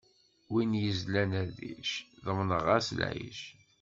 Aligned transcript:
Wi 0.51 0.63
yezlan 0.83 1.31
rric, 1.57 1.91
ḍemneɣ-as 2.25 2.87
lɛic. 2.99 3.41